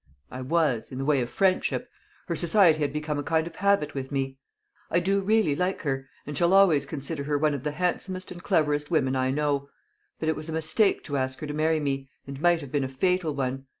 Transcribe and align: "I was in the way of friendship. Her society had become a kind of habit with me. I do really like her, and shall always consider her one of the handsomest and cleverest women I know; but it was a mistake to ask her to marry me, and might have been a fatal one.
"I 0.31 0.41
was 0.41 0.91
in 0.91 0.97
the 0.97 1.05
way 1.05 1.21
of 1.21 1.29
friendship. 1.29 1.87
Her 2.25 2.35
society 2.35 2.79
had 2.79 2.91
become 2.91 3.19
a 3.19 3.23
kind 3.23 3.45
of 3.45 3.57
habit 3.57 3.93
with 3.93 4.11
me. 4.11 4.39
I 4.89 4.99
do 4.99 5.21
really 5.21 5.55
like 5.55 5.81
her, 5.81 6.07
and 6.25 6.35
shall 6.35 6.55
always 6.55 6.87
consider 6.87 7.25
her 7.25 7.37
one 7.37 7.53
of 7.53 7.61
the 7.61 7.73
handsomest 7.73 8.31
and 8.31 8.41
cleverest 8.41 8.89
women 8.89 9.15
I 9.15 9.29
know; 9.29 9.69
but 10.19 10.27
it 10.27 10.35
was 10.35 10.49
a 10.49 10.53
mistake 10.53 11.03
to 11.03 11.17
ask 11.17 11.37
her 11.41 11.45
to 11.45 11.53
marry 11.53 11.79
me, 11.79 12.09
and 12.25 12.41
might 12.41 12.61
have 12.61 12.71
been 12.71 12.83
a 12.83 12.87
fatal 12.89 13.35
one. 13.35 13.67